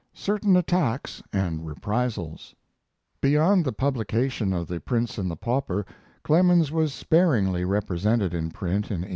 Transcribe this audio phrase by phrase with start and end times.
[0.15, 2.55] CERTAIN ATTACKS AND REPRISALS
[3.21, 5.85] Beyond the publication of The Prince and the Pauper
[6.23, 9.09] Clemens was sparingly represented in print in '81.